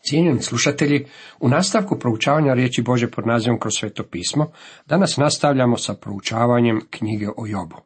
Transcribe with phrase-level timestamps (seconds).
[0.00, 1.06] Cijenjeni slušatelji,
[1.40, 4.50] u nastavku proučavanja riječi Bože pod nazivom kroz sveto pismo,
[4.86, 7.76] danas nastavljamo sa proučavanjem knjige o Jobu.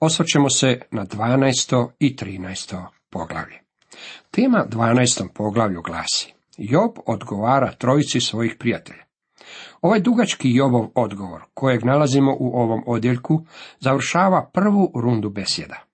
[0.00, 1.88] Osvrćemo se na 12.
[1.98, 2.84] i 13.
[3.10, 3.58] poglavlje.
[4.30, 5.28] Tema 12.
[5.34, 9.04] poglavlju glasi Job odgovara trojici svojih prijatelja.
[9.80, 13.44] Ovaj dugački Jobov odgovor, kojeg nalazimo u ovom odjeljku,
[13.80, 15.87] završava prvu rundu besjeda.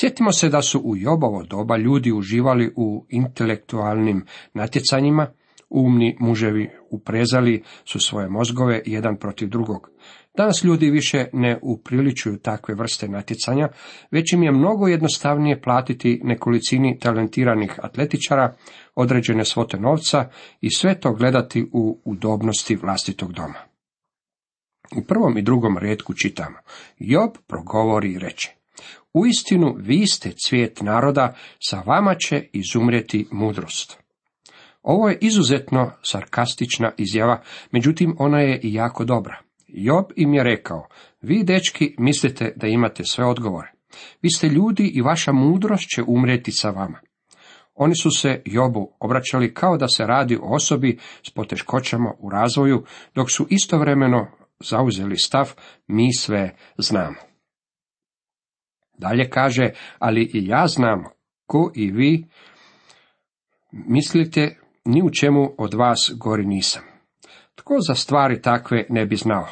[0.00, 4.24] Sjetimo se da su u Jobovo doba ljudi uživali u intelektualnim
[4.54, 5.26] natjecanjima,
[5.70, 9.90] umni muževi uprezali su svoje mozgove jedan protiv drugog.
[10.36, 13.68] Danas ljudi više ne upriličuju takve vrste natjecanja,
[14.10, 18.54] već im je mnogo jednostavnije platiti nekolicini talentiranih atletičara
[18.94, 20.28] određene svote novca
[20.60, 23.58] i sve to gledati u udobnosti vlastitog doma.
[24.96, 26.56] U prvom i drugom redku čitamo.
[26.98, 28.63] Job progovori i reče.
[29.12, 31.34] Uistinu vi ste cvijet naroda,
[31.68, 33.98] sa vama će izumrijeti mudrost.
[34.82, 39.40] Ovo je izuzetno sarkastična izjava, međutim ona je i jako dobra.
[39.66, 40.88] Job im je rekao,
[41.20, 43.72] vi dečki mislite da imate sve odgovore.
[44.22, 46.98] Vi ste ljudi i vaša mudrost će umrijeti sa vama.
[47.74, 52.84] Oni su se Jobu obraćali kao da se radi o osobi s poteškoćama u razvoju,
[53.14, 54.26] dok su istovremeno
[54.60, 55.52] zauzeli stav
[55.86, 57.33] mi sve znamo.
[58.98, 61.04] Dalje kaže, ali i ja znam,
[61.46, 62.26] ko i vi
[63.72, 66.82] mislite, ni u čemu od vas gori nisam.
[67.54, 69.46] Tko za stvari takve ne bi znao?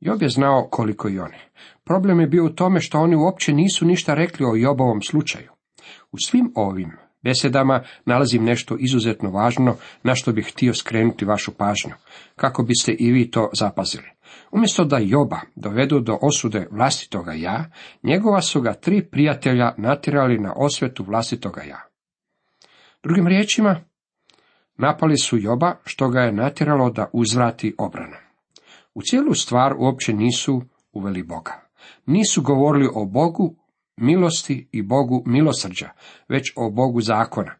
[0.00, 1.38] Job je znao koliko i oni.
[1.84, 5.50] Problem je bio u tome što oni uopće nisu ništa rekli o Jobovom slučaju.
[6.12, 11.92] U svim ovim besedama nalazim nešto izuzetno važno na što bih htio skrenuti vašu pažnju,
[12.36, 14.15] kako biste i vi to zapazili.
[14.50, 17.70] Umjesto da Joba dovedu do osude vlastitoga ja,
[18.02, 21.80] njegova su ga tri prijatelja natirali na osvetu vlastitoga ja.
[23.02, 23.80] Drugim riječima,
[24.78, 28.16] napali su Joba, što ga je natjeralo da uzvrati obranu.
[28.94, 31.52] U cijelu stvar uopće nisu uveli Boga.
[32.06, 33.56] Nisu govorili o Bogu
[33.96, 35.90] milosti i Bogu milosrđa,
[36.28, 37.54] već o Bogu zakona.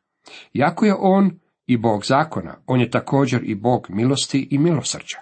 [0.53, 5.19] Jako je On i Bog zakona, On je također i Bog milosti i milosrđa.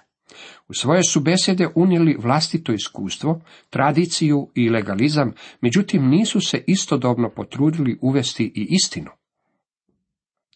[0.67, 7.99] U svoje su besede unijeli vlastito iskustvo, tradiciju i legalizam, međutim nisu se istodobno potrudili
[8.01, 9.11] uvesti i istinu.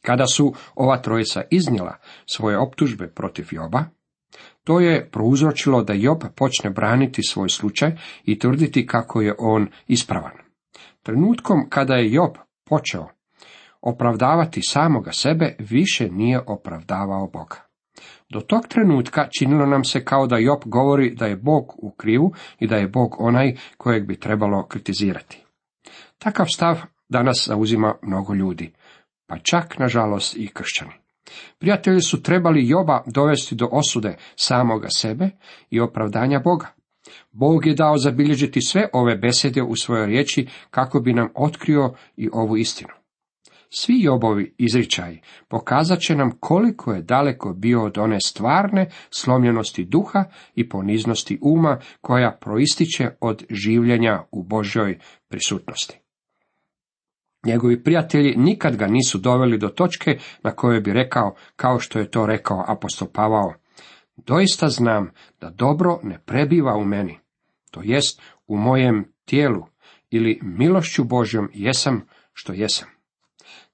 [0.01, 3.85] Kada su ova trojica iznijela svoje optužbe protiv Joba,
[4.63, 7.91] to je prouzročilo da Job počne braniti svoj slučaj
[8.23, 10.37] i tvrditi kako je on ispravan.
[11.03, 13.07] Trenutkom kada je Job počeo
[13.81, 17.68] opravdavati samoga sebe, više nije opravdavao Boga.
[18.29, 22.33] Do tog trenutka činilo nam se kao da Job govori da je Bog u krivu
[22.59, 25.43] i da je Bog onaj kojeg bi trebalo kritizirati.
[26.17, 28.71] Takav stav danas zauzima mnogo ljudi,
[29.27, 30.91] pa čak nažalost i kršćani.
[31.59, 35.29] Prijatelji su trebali Joba dovesti do osude samoga sebe
[35.69, 36.67] i opravdanja Boga.
[37.31, 42.29] Bog je dao zabilježiti sve ove besede u svojoj riječi kako bi nam otkrio i
[42.33, 42.98] ovu istinu.
[43.69, 50.23] Svi Jobovi izričaji pokazat će nam koliko je daleko bio od one stvarne slomljenosti duha
[50.55, 55.99] i poniznosti uma koja proističe od življenja u Božoj prisutnosti.
[57.45, 62.11] Njegovi prijatelji nikad ga nisu doveli do točke na kojoj bi rekao, kao što je
[62.11, 63.53] to rekao apostol Pavao,
[64.17, 67.19] doista znam da dobro ne prebiva u meni,
[67.71, 69.65] to jest u mojem tijelu,
[70.09, 72.01] ili milošću Božjom jesam
[72.33, 72.98] što jesam.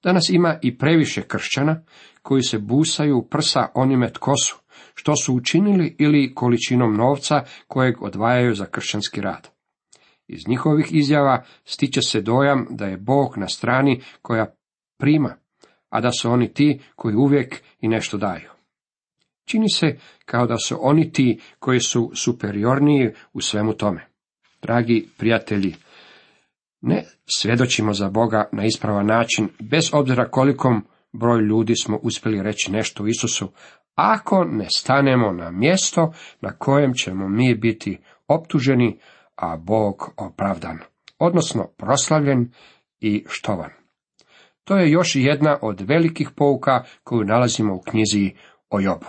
[0.06, 1.82] Danas ima i previše kršćana
[2.22, 4.56] koji se busaju prsa onime tko su,
[4.94, 9.48] što su učinili ili količinom novca kojeg odvajaju za kršćanski rad.
[10.28, 14.54] Iz njihovih izjava stiče se dojam da je Bog na strani koja
[14.98, 15.34] prima,
[15.88, 18.50] a da su oni ti koji uvijek i nešto daju.
[19.44, 24.06] Čini se kao da su oni ti koji su superiorniji u svemu tome.
[24.62, 25.74] Dragi prijatelji,
[26.86, 27.04] ne
[27.38, 33.02] svjedočimo za Boga na ispravan način, bez obzira kolikom broj ljudi smo uspjeli reći nešto
[33.02, 33.52] u Isusu,
[33.94, 37.98] ako ne stanemo na mjesto na kojem ćemo mi biti
[38.28, 38.98] optuženi,
[39.36, 40.78] a Bog opravdan,
[41.18, 42.52] odnosno proslavljen
[43.00, 43.70] i štovan.
[44.64, 48.34] To je još jedna od velikih pouka koju nalazimo u knjizi
[48.70, 49.06] o Jobu.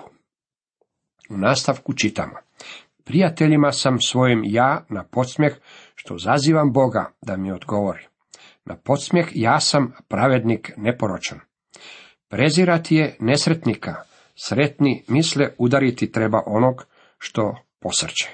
[1.30, 2.36] U nastavku čitamo.
[3.08, 5.54] Prijateljima sam svojim ja na podsmjeh,
[5.96, 8.08] što zazivam Boga da mi odgovori.
[8.66, 11.40] Na podsmjeh ja sam pravednik neporočan.
[12.30, 13.96] Prezirati je nesretnika,
[14.36, 16.86] sretni misle udariti treba onog
[17.18, 18.30] što posrće.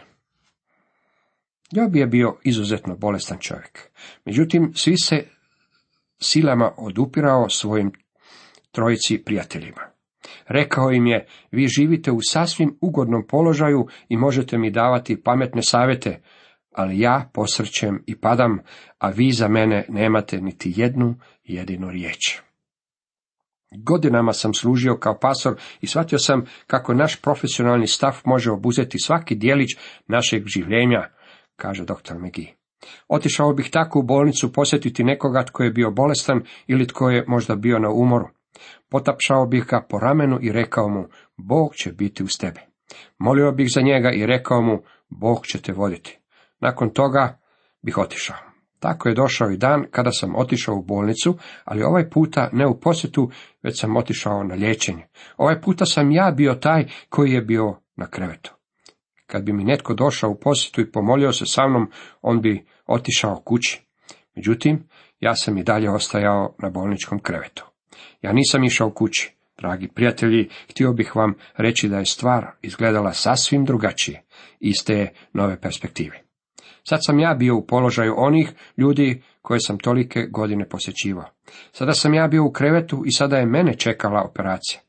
[1.71, 3.89] Job je bio izuzetno bolestan čovjek.
[4.25, 5.25] Međutim, svi se
[6.21, 7.91] silama odupirao svojim
[8.71, 9.92] trojici prijateljima.
[10.47, 16.21] Rekao im je, vi živite u sasvim ugodnom položaju i možete mi davati pametne savjete,
[16.71, 18.59] ali ja posrćem i padam,
[18.99, 22.41] a vi za mene nemate niti jednu jedinu riječ.
[23.77, 29.35] Godinama sam služio kao pasor i shvatio sam kako naš profesionalni stav može obuzeti svaki
[29.35, 29.69] dijelić
[30.07, 31.09] našeg življenja,
[31.55, 32.15] kaže dr.
[32.19, 32.53] McGee.
[33.07, 37.55] Otišao bih tako u bolnicu posjetiti nekoga tko je bio bolestan ili tko je možda
[37.55, 38.27] bio na umoru.
[38.89, 41.07] Potapšao bih ga po ramenu i rekao mu,
[41.37, 42.61] Bog će biti uz tebe.
[43.17, 46.19] Molio bih za njega i rekao mu, Bog će te voditi.
[46.59, 47.39] Nakon toga
[47.81, 48.37] bih otišao.
[48.79, 52.79] Tako je došao i dan kada sam otišao u bolnicu, ali ovaj puta ne u
[52.79, 53.31] posjetu,
[53.63, 55.07] već sam otišao na liječenje.
[55.37, 58.53] Ovaj puta sam ja bio taj koji je bio na krevetu.
[59.25, 61.91] Kad bi mi netko došao u posjetu i pomolio se sa mnom,
[62.21, 63.85] on bi otišao kući.
[64.35, 64.87] Međutim,
[65.19, 67.72] ja sam i dalje ostajao na bolničkom krevetu.
[68.21, 69.33] Ja nisam išao kući.
[69.57, 74.23] Dragi prijatelji, htio bih vam reći da je stvar izgledala sasvim drugačije,
[74.59, 76.21] iz te nove perspektive.
[76.83, 81.25] Sad sam ja bio u položaju onih ljudi koje sam tolike godine posjećivao.
[81.71, 84.81] Sada sam ja bio u krevetu i sada je mene čekala operacija.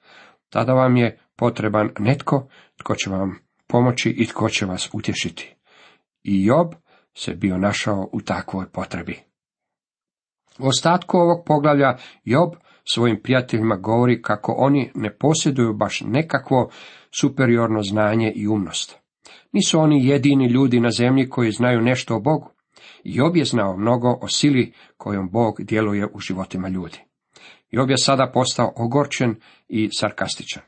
[0.51, 2.49] Tada vam je potreban netko
[2.79, 5.55] tko će vam pomoći i tko će vas utješiti.
[6.23, 6.75] I Job
[7.15, 9.19] se bio našao u takvoj potrebi.
[10.59, 12.51] U ostatku ovog poglavlja Job
[12.89, 16.71] svojim prijateljima govori kako oni ne posjeduju baš nekakvo
[17.21, 18.99] superiorno znanje i umnost.
[19.53, 22.51] Nisu oni jedini ljudi na zemlji koji znaju nešto o Bogu.
[23.05, 26.99] Job je znao mnogo o sili kojom Bog djeluje u životima ljudi.
[27.71, 29.35] Job je sada postao ogorčen
[29.69, 30.63] i sarkastičan.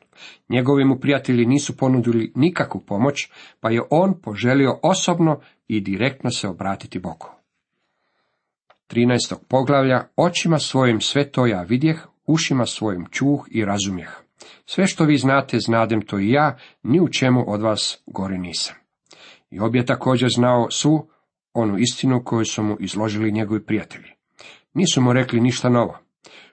[0.49, 3.31] Njegovi mu prijatelji nisu ponudili nikakvu pomoć,
[3.61, 7.36] pa je on poželio osobno i direktno se obratiti Bogu.
[8.91, 9.35] 13.
[9.49, 14.11] poglavlja Očima svojim sve to ja vidjeh, ušima svojim čuh i razumjeh.
[14.67, 18.77] Sve što vi znate, znadem to i ja, ni u čemu od vas gori nisam.
[19.51, 21.09] I je također znao su
[21.53, 24.09] onu istinu koju su mu izložili njegovi prijatelji.
[24.75, 25.99] Nisu mu rekli ništa novo,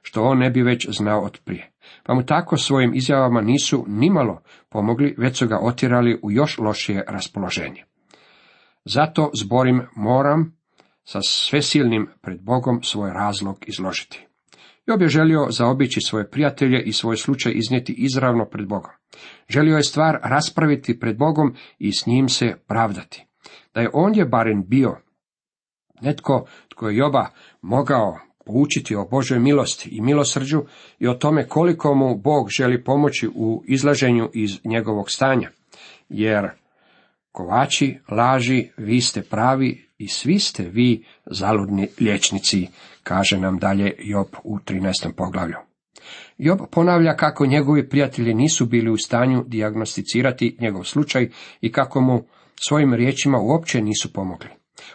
[0.01, 1.71] što on ne bi već znao od prije.
[2.03, 7.05] Pa mu tako svojim izjavama nisu nimalo pomogli, već su ga otirali u još lošije
[7.07, 7.83] raspoloženje.
[8.85, 10.62] Zato zborim moram
[11.03, 14.27] sa svesilnim pred Bogom svoj razlog izložiti.
[14.85, 18.91] Job je želio zaobići svoje prijatelje i svoj slučaj iznijeti izravno pred Bogom.
[19.49, 23.25] Želio je stvar raspraviti pred Bogom i s njim se pravdati.
[23.73, 24.97] Da je ondje barem bio
[26.01, 27.29] netko tko je Joba
[27.61, 30.61] mogao poučiti o Božoj milosti i milosrđu
[30.99, 35.49] i o tome koliko mu Bog želi pomoći u izlaženju iz njegovog stanja.
[36.09, 36.49] Jer
[37.31, 42.67] kovači, laži, vi ste pravi i svi ste vi zaludni liječnici,
[43.03, 45.11] kaže nam dalje Job u 13.
[45.17, 45.55] poglavlju.
[46.37, 51.29] Job ponavlja kako njegovi prijatelji nisu bili u stanju dijagnosticirati njegov slučaj
[51.61, 52.23] i kako mu
[52.67, 54.49] svojim riječima uopće nisu pomogli.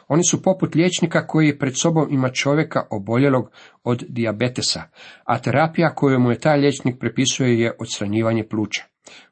[0.09, 3.51] Oni su poput liječnika koji pred sobom ima čovjeka oboljelog
[3.85, 4.83] od dijabetesa,
[5.25, 8.85] a terapija koju mu je taj liječnik prepisuje je odstranjivanje pluća.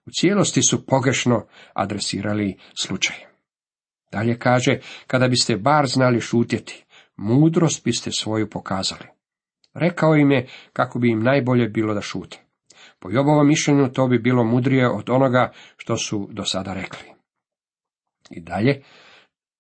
[0.07, 3.36] U cijelosti su pogrešno adresirali slučaj.
[4.13, 6.85] Dalje kaže, kada biste bar znali šutjeti,
[7.17, 9.05] mudrost biste svoju pokazali.
[9.75, 12.39] Rekao im je kako bi im najbolje bilo da šute.
[12.99, 17.09] Po Jobovom mišljenju to bi bilo mudrije od onoga što su do sada rekli.
[18.31, 18.83] I dalje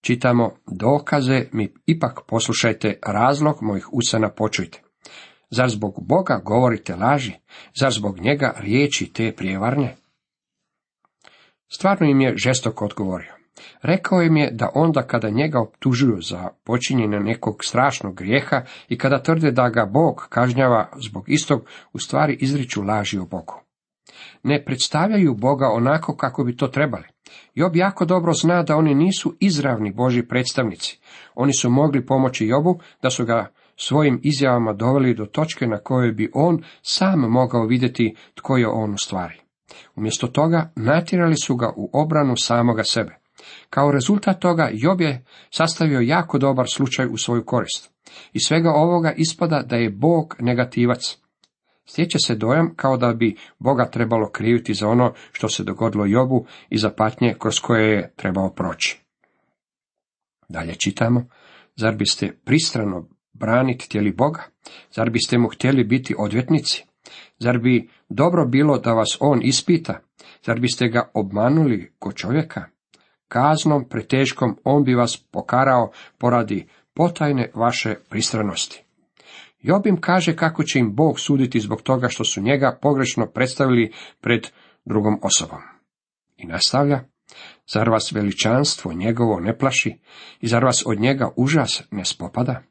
[0.00, 4.82] čitamo dokaze mi ipak poslušajte razlog mojih usana počujte.
[5.50, 7.32] Zar zbog Boga govorite laži?
[7.80, 9.96] Zar zbog njega riječi te prijevarne?
[11.72, 13.35] Stvarno im je žestoko odgovorio.
[13.82, 19.22] Rekao im je da onda kada njega optužuju za počinjenje nekog strašnog grijeha i kada
[19.22, 23.60] tvrde da ga Bog kažnjava zbog istog, u stvari izriču laži o Bogu.
[24.42, 27.04] Ne predstavljaju Boga onako kako bi to trebali.
[27.54, 31.00] Job jako dobro zna da oni nisu izravni Boži predstavnici.
[31.34, 36.12] Oni su mogli pomoći Jobu da su ga svojim izjavama doveli do točke na kojoj
[36.12, 39.40] bi on sam mogao vidjeti tko je on u stvari.
[39.96, 43.25] Umjesto toga natjerali su ga u obranu samoga sebe.
[43.70, 47.90] Kao rezultat toga Job je sastavio jako dobar slučaj u svoju korist.
[48.32, 51.16] Iz svega ovoga ispada da je Bog negativac.
[51.84, 56.46] Stječe se dojam kao da bi Boga trebalo kriviti za ono što se dogodilo Jobu
[56.70, 59.00] i za patnje kroz koje je trebao proći.
[60.48, 61.26] Dalje čitamo,
[61.76, 64.42] zar biste pristrano braniti htjeli Boga?
[64.90, 66.84] Zar biste mu htjeli biti odvjetnici?
[67.38, 70.00] Zar bi dobro bilo da vas on ispita?
[70.46, 72.64] Zar biste ga obmanuli ko čovjeka?
[73.28, 78.82] Kaznom preteškom on bi vas pokarao poradi potajne vaše pristranosti.
[79.60, 83.92] Job im kaže kako će im Bog suditi zbog toga što su njega pogrešno predstavili
[84.20, 84.48] pred
[84.84, 85.58] drugom osobom.
[86.36, 87.00] I nastavlja,
[87.72, 89.98] zar vas veličanstvo njegovo ne plaši
[90.40, 92.62] i zar vas od njega užas ne spopada?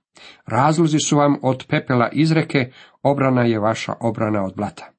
[0.46, 2.72] Razlozi su vam od pepela izreke,
[3.04, 4.92] obrana je vaša obrana od blata.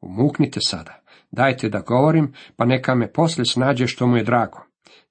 [0.00, 4.67] Umuknite sada, dajte da govorim, pa neka me poslije snađe što mu je drago.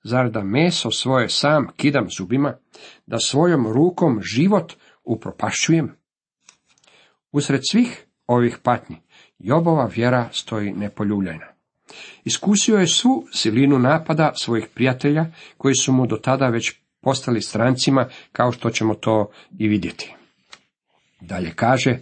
[0.08, 2.54] Zar da meso svoje sam kidam zubima,
[3.06, 4.74] da svojom rukom život
[5.04, 5.96] upropašćujem?
[7.32, 9.02] Usred svih ovih patnji,
[9.40, 11.46] Jobova vjera stoji nepoljuljena.
[12.24, 15.26] Iskusio je svu silinu napada svojih prijatelja,
[15.58, 20.16] koji su mu do tada već postali strancima, kao što ćemo to i vidjeti.
[21.22, 21.98] Dalje kaže,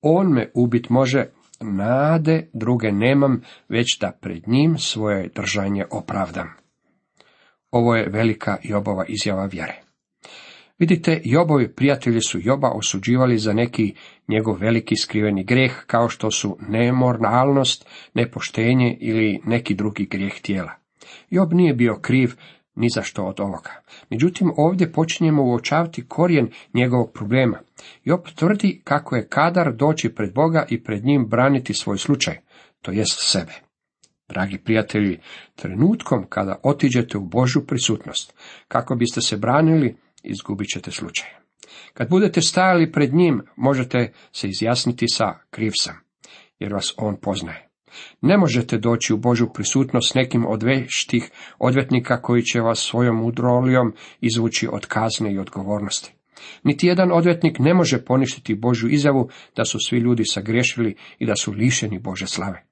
[0.00, 1.26] on me ubit može,
[1.60, 6.61] nade druge nemam, već da pred njim svoje držanje opravdam.
[7.72, 9.82] Ovo je velika Jobova izjava vjere.
[10.78, 13.94] Vidite, Jobovi prijatelji su Joba osuđivali za neki
[14.28, 20.72] njegov veliki skriveni grijeh, kao što su nemoralnost, nepoštenje ili neki drugi grijeh tijela.
[21.30, 22.34] Job nije bio kriv
[22.74, 23.70] ni za što od ovoga.
[24.10, 27.58] Međutim, ovdje počinjemo uočavati korijen njegovog problema.
[28.04, 32.36] Job tvrdi kako je kadar doći pred Boga i pred njim braniti svoj slučaj,
[32.82, 33.71] to jest sebe.
[34.32, 35.18] Dragi prijatelji,
[35.56, 38.34] trenutkom kada otiđete u Božju prisutnost,
[38.68, 41.28] kako biste se branili, izgubit ćete slučaj.
[41.94, 45.94] Kad budete stajali pred njim, možete se izjasniti sa krivcem,
[46.58, 47.68] jer vas on poznaje.
[48.20, 53.94] Ne možete doći u Božju prisutnost nekim od veštih odvetnika koji će vas svojom udrolijom
[54.20, 56.12] izvući od kazne i odgovornosti.
[56.64, 61.36] Niti jedan odvetnik ne može poništiti Božju izjavu da su svi ljudi sagriješili i da
[61.36, 62.71] su lišeni Bože slave.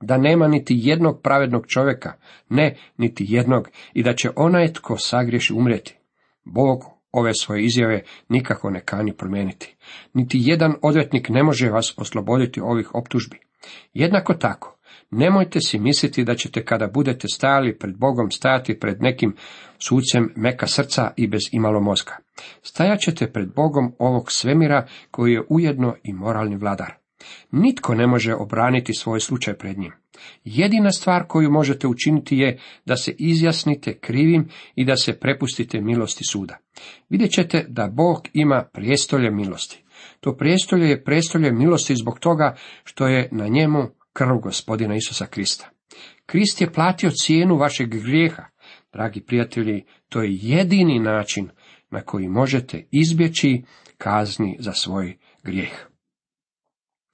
[0.00, 2.12] Da nema niti jednog pravednog čovjeka,
[2.48, 5.96] ne niti jednog, i da će onaj tko sagriješi umrijeti.
[6.44, 9.76] Bog ove svoje izjave nikako ne kani promijeniti.
[10.14, 13.38] Niti jedan odvetnik ne može vas osloboditi ovih optužbi.
[13.94, 14.78] Jednako tako,
[15.10, 19.36] nemojte si misliti da ćete kada budete stajali pred Bogom stajati pred nekim
[19.78, 22.16] sucem meka srca i bez imalo mozga.
[22.62, 27.05] Stajat ćete pred Bogom ovog svemira koji je ujedno i moralni vladar.
[27.50, 29.92] Nitko ne može obraniti svoj slučaj pred njim.
[30.44, 36.24] Jedina stvar koju možete učiniti je da se izjasnite krivim i da se prepustite milosti
[36.30, 36.56] suda.
[37.08, 39.84] Vidjet ćete da Bog ima prijestolje milosti.
[40.20, 45.70] To prijestolje je prijestolje milosti zbog toga što je na njemu krv gospodina Isusa Krista.
[46.26, 48.44] Krist je platio cijenu vašeg grijeha.
[48.92, 51.48] Dragi prijatelji, to je jedini način
[51.90, 53.62] na koji možete izbjeći
[53.98, 55.85] kazni za svoj grijeh.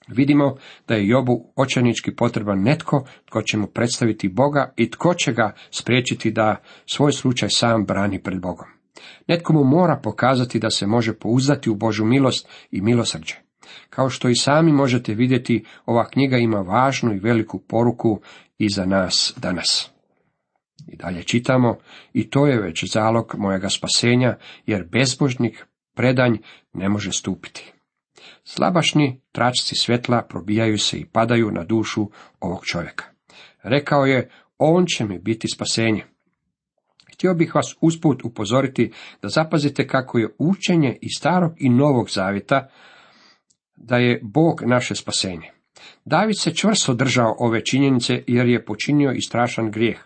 [0.09, 0.57] Vidimo
[0.89, 5.55] da je Jobu očajnički potreban netko tko će mu predstaviti Boga i tko će ga
[5.71, 6.57] spriječiti da
[6.87, 8.67] svoj slučaj sam brani pred Bogom.
[9.29, 13.35] Netko mu mora pokazati da se može pouzdati u Božu milost i milosrđe.
[13.91, 18.21] Kao što i sami možete vidjeti, ova knjiga ima važnu i veliku poruku
[18.59, 19.91] i za nas danas.
[20.89, 21.77] I dalje čitamo,
[22.13, 26.37] i to je već zalog mojega spasenja, jer bezbožnik predanj
[26.73, 27.73] ne može stupiti.
[28.45, 33.05] Slabašni tračci svjetla probijaju se i padaju na dušu ovog čovjeka.
[33.63, 36.05] Rekao je, on će mi biti spasenje.
[37.15, 42.69] Htio bih vas usput upozoriti da zapazite kako je učenje i starog i novog zavjeta
[43.77, 45.51] da je Bog naše spasenje.
[46.05, 49.99] David se čvrsto držao ove činjenice jer je počinio i strašan grijeh.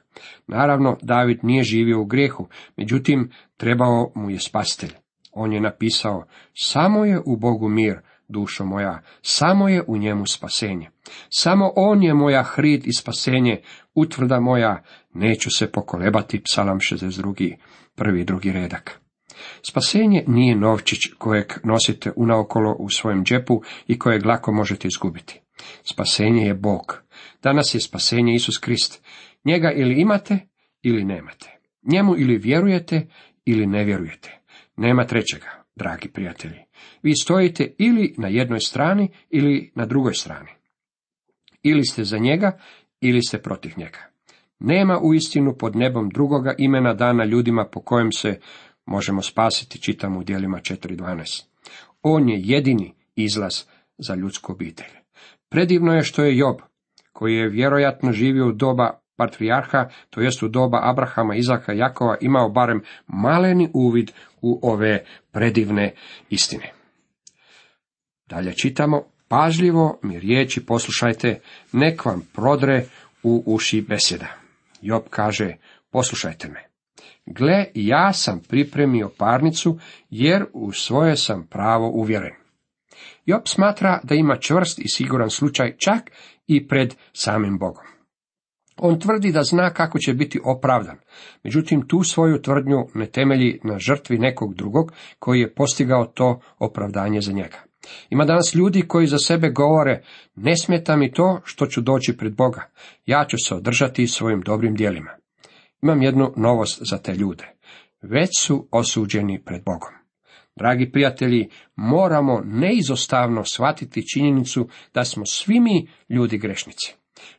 [0.47, 4.93] Naravno, David nije živio u grijehu, međutim, trebao mu je spastelj.
[5.33, 6.25] On je napisao,
[6.55, 10.90] samo je u Bogu mir, dušo moja, samo je u njemu spasenje.
[11.28, 13.61] Samo on je moja hrid i spasenje,
[13.95, 14.83] utvrda moja,
[15.14, 17.56] neću se pokolebati, psalam 62.
[17.95, 19.00] prvi drugi redak.
[19.62, 25.40] Spasenje nije novčić kojeg nosite unaokolo u svojem džepu i kojeg lako možete izgubiti.
[25.85, 27.02] Spasenje je Bog.
[27.42, 29.04] Danas je spasenje Isus Krist.
[29.45, 30.38] Njega ili imate
[30.83, 31.59] ili nemate.
[31.83, 33.06] Njemu ili vjerujete
[33.45, 34.40] ili ne vjerujete.
[34.76, 36.65] Nema trećega, dragi prijatelji.
[37.02, 40.50] Vi stojite ili na jednoj strani ili na drugoj strani.
[41.62, 42.59] Ili ste za njega
[43.00, 43.99] ili ste protiv njega.
[44.59, 48.40] Nema u istinu pod nebom drugoga imena dana ljudima po kojem se
[48.87, 51.45] možemo spasiti, čitamo u dijelima 4.12.
[52.02, 53.62] On je jedini izlaz
[53.99, 54.90] za ljudsku obitelj.
[55.49, 56.56] Predivno je što je Job,
[57.12, 62.49] koji je vjerojatno živio u doba patrijarha, to jest u doba Abrahama, Izaka Jakova, imao
[62.49, 65.94] barem maleni uvid u ove predivne
[66.30, 66.73] istine.
[68.28, 71.40] Dalje čitamo, pažljivo mi riječi poslušajte,
[71.73, 72.85] nek vam prodre
[73.23, 74.26] u uši besjeda.
[74.82, 75.56] Job kaže,
[75.90, 76.64] poslušajte me.
[77.26, 79.78] Gle, ja sam pripremio parnicu,
[80.11, 82.35] jer u svoje sam pravo uvjeren.
[83.26, 86.11] Job smatra da ima čvrst i siguran slučaj čak
[86.46, 87.96] i pred samim Bogom.
[88.76, 90.97] On tvrdi da zna kako će biti opravdan,
[91.45, 97.21] međutim tu svoju tvrdnju ne temelji na žrtvi nekog drugog koji je postigao to opravdanje
[97.21, 97.59] za njega.
[98.11, 100.02] Ima danas ljudi koji za sebe govore,
[100.35, 102.71] ne smeta mi to što ću doći pred Boga,
[103.06, 105.11] ja ću se održati svojim dobrim dijelima.
[105.83, 107.45] Imam jednu novost za te ljude.
[108.02, 109.92] Već su osuđeni pred Bogom.
[110.56, 116.95] Dragi prijatelji, moramo neizostavno shvatiti činjenicu da smo svi mi ljudi grešnici.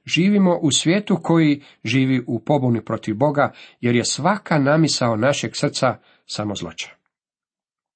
[0.05, 3.51] Živimo u svijetu koji živi u pobuni protiv Boga,
[3.81, 6.89] jer je svaka namisao našeg srca samo zloća.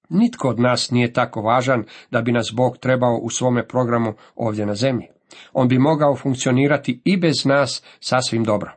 [0.09, 4.65] Nitko od nas nije tako važan da bi nas Bog trebao u svome programu ovdje
[4.65, 5.07] na zemlji.
[5.53, 8.71] On bi mogao funkcionirati i bez nas sasvim dobro.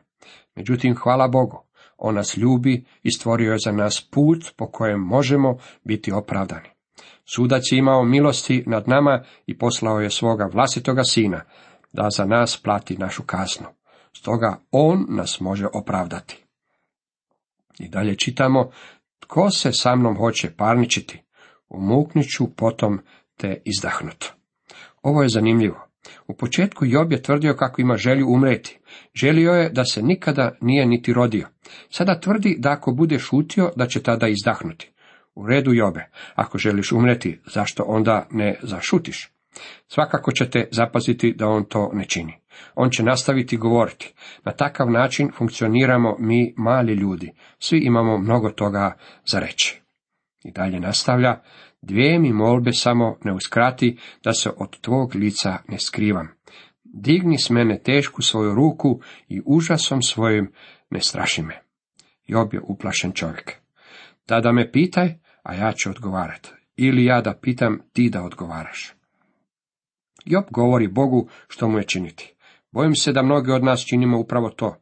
[0.55, 1.63] Međutim, hvala Bogu,
[1.97, 6.69] on nas ljubi i stvorio je za nas put po kojem možemo biti opravdani.
[7.25, 11.41] Sudac je imao milosti nad nama i poslao je svoga vlastitoga sina,
[11.95, 13.67] da za nas plati našu kaznu.
[14.17, 16.45] Stoga on nas može opravdati.
[17.79, 18.69] I dalje čitamo,
[19.19, 21.23] tko se sa mnom hoće parničiti,
[21.69, 22.99] umuknit ću potom
[23.37, 24.25] te izdahnut.
[25.01, 25.87] Ovo je zanimljivo.
[26.27, 28.79] U početku Job je tvrdio kako ima želju umreti.
[29.13, 31.47] Želio je da se nikada nije niti rodio.
[31.89, 34.91] Sada tvrdi da ako bude šutio, da će tada izdahnuti.
[35.35, 39.34] U redu Jobe, ako želiš umreti, zašto onda ne zašutiš?
[39.87, 42.33] Svakako ćete zapaziti da on to ne čini.
[42.75, 44.13] On će nastaviti govoriti.
[44.45, 47.33] Na takav način funkcioniramo mi mali ljudi.
[47.59, 49.81] Svi imamo mnogo toga za reći.
[50.43, 51.41] I dalje nastavlja,
[51.81, 56.27] dvije mi molbe samo ne uskrati da se od tvog lica ne skrivam.
[56.83, 60.51] Digni s mene tešku svoju ruku i užasom svojim
[60.89, 61.61] ne straši me.
[62.27, 63.53] Job je uplašen čovjek.
[64.25, 66.49] Tada me pitaj, a ja ću odgovarati.
[66.75, 68.93] Ili ja da pitam, ti da odgovaraš.
[70.25, 72.35] Job govori Bogu što mu je činiti.
[72.71, 74.75] Bojim se da mnogi od nas činimo upravo to.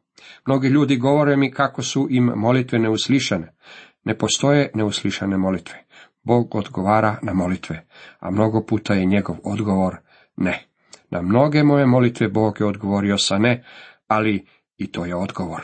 [0.45, 3.56] Mnogi ljudi govore mi kako su im molitve neuslišane.
[4.03, 5.84] Ne postoje neuslišane molitve.
[6.23, 7.86] Bog odgovara na molitve,
[8.19, 9.97] a mnogo puta je njegov odgovor
[10.38, 10.65] ne.
[11.10, 13.63] Na mnoge moje molitve Bog je odgovorio sa ne,
[14.08, 14.45] ali
[14.77, 15.62] i to je odgovor.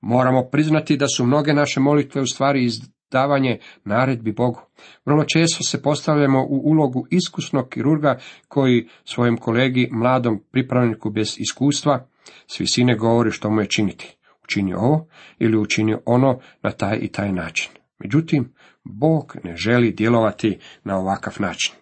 [0.00, 2.64] Moramo priznati da su mnoge naše molitve u stvari
[3.06, 4.60] izdavanje naredbi Bogu.
[5.04, 12.06] Vrlo često se postavljamo u ulogu iskusnog kirurga koji svojem kolegi, mladom pripravniku bez iskustva,
[12.46, 14.16] s visine govori što mu je činiti.
[14.44, 15.06] Učini ovo
[15.38, 17.70] ili učini ono na taj i taj način.
[17.98, 18.52] Međutim,
[18.84, 21.74] Bog ne želi djelovati na ovakav način.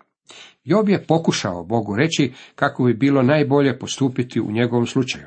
[0.64, 5.26] Job je pokušao Bogu reći kako bi bilo najbolje postupiti u njegovom slučaju.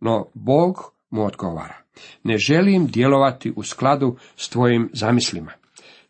[0.00, 1.76] No Bog mu odgovara.
[2.24, 5.52] Ne želim djelovati u skladu s tvojim zamislima.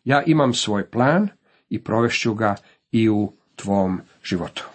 [0.05, 1.29] Ja imam svoj plan
[1.69, 2.55] i provešću ga
[2.93, 4.69] i u tvom životu.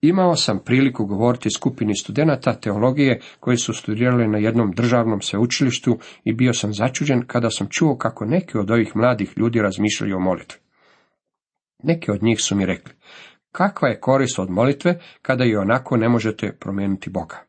[0.00, 6.32] Imao sam priliku govoriti skupini studenata teologije koji su studirali na jednom državnom sveučilištu i
[6.32, 10.58] bio sam začuđen kada sam čuo kako neki od ovih mladih ljudi razmišljaju o molitvi.
[11.82, 12.94] Neki od njih su mi rekli,
[13.52, 17.47] kakva je korist od molitve kada i onako ne možete promijeniti Boga?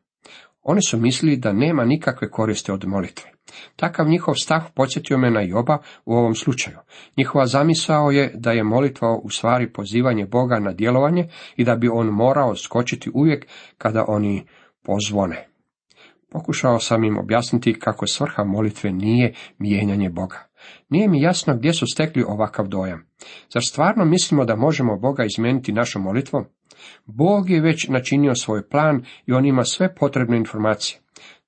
[0.62, 3.30] Oni su mislili da nema nikakve koriste od molitve.
[3.76, 6.76] Takav njihov stav podsjetio me na Joba u ovom slučaju.
[7.16, 11.88] Njihova zamisao je da je molitva u stvari pozivanje Boga na djelovanje i da bi
[11.88, 13.46] on morao skočiti uvijek
[13.78, 14.46] kada oni
[14.82, 15.46] pozvone.
[16.30, 20.49] Pokušao sam im objasniti kako svrha molitve nije mijenjanje Boga.
[20.88, 23.06] Nije mi jasno gdje su stekli ovakav dojam.
[23.52, 26.44] Zar stvarno mislimo da možemo Boga izmijeniti našom molitvom?
[27.06, 31.00] Bog je već načinio svoj plan i on ima sve potrebne informacije.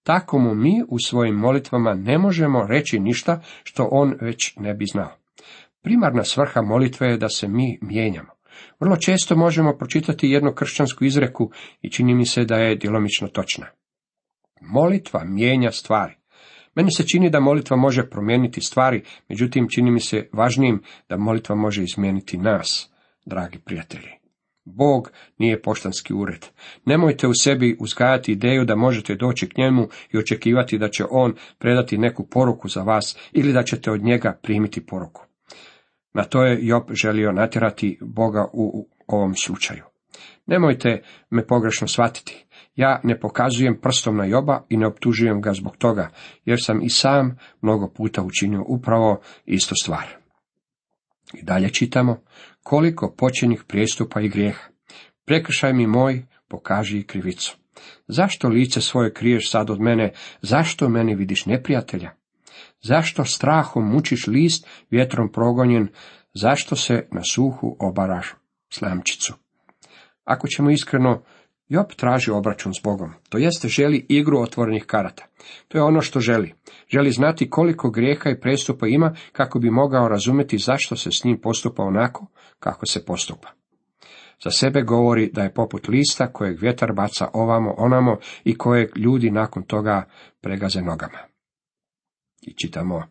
[0.03, 4.85] Tako mu mi u svojim molitvama ne možemo reći ništa što on već ne bi
[4.87, 5.17] znao.
[5.83, 8.33] Primarna svrha molitve je da se mi mijenjamo.
[8.81, 13.67] Vrlo često možemo pročitati jednu kršćansku izreku i čini mi se da je djelomično točna.
[14.61, 16.22] Molitva mijenja stvari.
[16.75, 21.55] Meni se čini da molitva može promijeniti stvari, međutim čini mi se važnijim da molitva
[21.55, 22.91] može izmijeniti nas,
[23.27, 24.11] dragi prijatelji.
[24.65, 26.47] Bog nije poštanski ured.
[26.85, 31.35] Nemojte u sebi uzgajati ideju da možete doći k njemu i očekivati da će on
[31.59, 35.27] predati neku poruku za vas ili da ćete od njega primiti poruku.
[36.15, 39.92] Na to je Job želio natjerati Boga u ovom slučaju.
[40.47, 42.45] Nemojte me pogrešno shvatiti.
[42.75, 46.11] Ja ne pokazujem prstom na Joba i ne optužujem ga zbog toga,
[46.45, 50.07] jer sam i sam mnogo puta učinio upravo istu stvar.
[51.35, 52.23] I dalje čitamo,
[52.63, 54.69] koliko počinjih prijestupa i grijeha.
[55.25, 57.57] Prekršaj mi moj, pokaži i krivicu.
[58.09, 62.11] Zašto lice svoje kriješ sad od mene, zašto meni vidiš neprijatelja?
[62.83, 65.89] Zašto strahom mučiš list, vjetrom progonjen,
[66.35, 68.35] zašto se na suhu obaraš
[68.73, 69.35] slamčicu?
[70.25, 71.23] Ako ćemo iskreno,
[71.69, 75.27] Job traži obračun s Bogom, to jeste želi igru otvorenih karata.
[75.69, 76.55] To je ono što želi.
[76.93, 81.41] Želi znati koliko grijeha i prestupa ima kako bi mogao razumjeti zašto se s njim
[81.41, 82.27] postupa onako
[82.59, 83.49] kako se postupa.
[84.45, 89.31] Za sebe govori da je poput lista kojeg vjetar baca ovamo onamo i kojeg ljudi
[89.31, 90.05] nakon toga
[90.41, 91.19] pregaze nogama.
[92.43, 93.03] I čitamo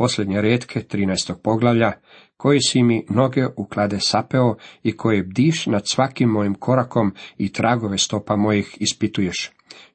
[0.00, 1.34] posljednje redke 13.
[1.42, 1.92] poglavlja,
[2.36, 7.98] koji si mi noge uklade sapeo i koje bdiš nad svakim mojim korakom i tragove
[7.98, 9.50] stopa mojih ispituješ.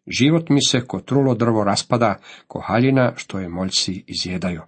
[0.07, 4.61] Život mi se ko trulo drvo raspada, ko haljina što je moljci izjedaju.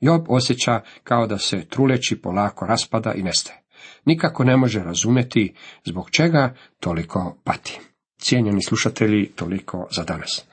[0.00, 3.62] Job osjeća kao da se truleći polako raspada i nestaje.
[4.04, 5.54] Nikako ne može razumjeti
[5.84, 7.80] zbog čega toliko pati.
[8.18, 10.51] Cijenjeni slušatelji, toliko za danas.